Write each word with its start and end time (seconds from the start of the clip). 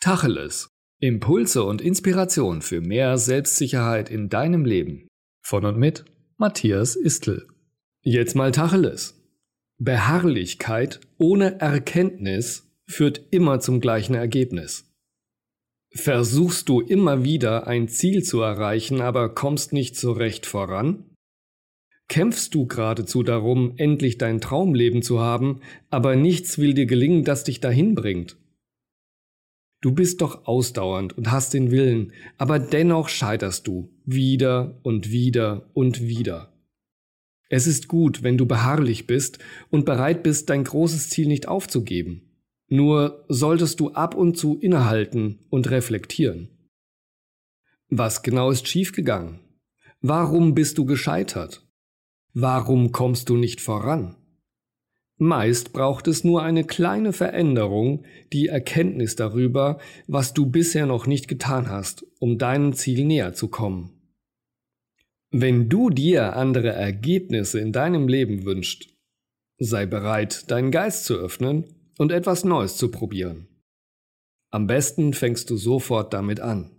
Tacheles. 0.00 0.70
Impulse 1.00 1.64
und 1.64 1.80
Inspiration 1.80 2.62
für 2.62 2.80
mehr 2.80 3.18
Selbstsicherheit 3.18 4.10
in 4.10 4.28
deinem 4.28 4.64
Leben. 4.64 5.08
Von 5.42 5.64
und 5.64 5.76
mit 5.76 6.04
Matthias 6.36 6.94
Istl. 6.94 7.48
Jetzt 8.02 8.36
mal 8.36 8.52
Tacheles. 8.52 9.20
Beharrlichkeit 9.78 11.00
ohne 11.18 11.60
Erkenntnis 11.60 12.70
führt 12.86 13.22
immer 13.32 13.58
zum 13.58 13.80
gleichen 13.80 14.14
Ergebnis. 14.14 14.88
Versuchst 15.92 16.68
du 16.68 16.80
immer 16.80 17.24
wieder 17.24 17.66
ein 17.66 17.88
Ziel 17.88 18.22
zu 18.22 18.40
erreichen, 18.40 19.00
aber 19.00 19.34
kommst 19.34 19.72
nicht 19.72 19.96
so 19.96 20.12
recht 20.12 20.46
voran? 20.46 21.10
Kämpfst 22.06 22.54
du 22.54 22.66
geradezu 22.66 23.24
darum, 23.24 23.74
endlich 23.78 24.16
dein 24.16 24.40
Traumleben 24.40 25.02
zu 25.02 25.18
haben, 25.18 25.60
aber 25.90 26.14
nichts 26.14 26.58
will 26.58 26.74
dir 26.74 26.86
gelingen, 26.86 27.24
das 27.24 27.42
dich 27.42 27.58
dahin 27.58 27.96
bringt? 27.96 28.36
Du 29.80 29.92
bist 29.92 30.20
doch 30.22 30.46
ausdauernd 30.46 31.16
und 31.16 31.30
hast 31.30 31.54
den 31.54 31.70
Willen, 31.70 32.12
aber 32.36 32.58
dennoch 32.58 33.08
scheiterst 33.08 33.66
du 33.68 33.90
wieder 34.04 34.80
und 34.82 35.10
wieder 35.10 35.70
und 35.72 36.02
wieder. 36.02 36.52
Es 37.48 37.66
ist 37.66 37.88
gut, 37.88 38.22
wenn 38.22 38.36
du 38.36 38.44
beharrlich 38.44 39.06
bist 39.06 39.38
und 39.70 39.84
bereit 39.84 40.22
bist, 40.22 40.50
dein 40.50 40.64
großes 40.64 41.10
Ziel 41.10 41.28
nicht 41.28 41.48
aufzugeben. 41.48 42.22
Nur 42.68 43.24
solltest 43.28 43.80
du 43.80 43.92
ab 43.92 44.14
und 44.14 44.36
zu 44.36 44.58
innehalten 44.58 45.38
und 45.48 45.70
reflektieren. 45.70 46.48
Was 47.88 48.22
genau 48.22 48.50
ist 48.50 48.68
schiefgegangen? 48.68 49.40
Warum 50.02 50.54
bist 50.54 50.76
du 50.76 50.84
gescheitert? 50.84 51.66
Warum 52.34 52.92
kommst 52.92 53.30
du 53.30 53.36
nicht 53.36 53.60
voran? 53.62 54.16
Meist 55.18 55.72
braucht 55.72 56.06
es 56.06 56.22
nur 56.22 56.42
eine 56.42 56.62
kleine 56.62 57.12
Veränderung, 57.12 58.04
die 58.32 58.46
Erkenntnis 58.46 59.16
darüber, 59.16 59.78
was 60.06 60.32
du 60.32 60.46
bisher 60.46 60.86
noch 60.86 61.08
nicht 61.08 61.26
getan 61.26 61.68
hast, 61.68 62.06
um 62.20 62.38
deinem 62.38 62.72
Ziel 62.72 63.04
näher 63.04 63.34
zu 63.34 63.48
kommen. 63.48 63.90
Wenn 65.30 65.68
du 65.68 65.90
dir 65.90 66.36
andere 66.36 66.70
Ergebnisse 66.70 67.58
in 67.58 67.72
deinem 67.72 68.06
Leben 68.06 68.44
wünschst, 68.44 68.88
sei 69.58 69.86
bereit, 69.86 70.50
deinen 70.50 70.70
Geist 70.70 71.04
zu 71.04 71.14
öffnen 71.16 71.64
und 71.98 72.12
etwas 72.12 72.44
Neues 72.44 72.76
zu 72.76 72.90
probieren. 72.90 73.48
Am 74.50 74.68
besten 74.68 75.12
fängst 75.12 75.50
du 75.50 75.56
sofort 75.56 76.14
damit 76.14 76.40
an. 76.40 76.70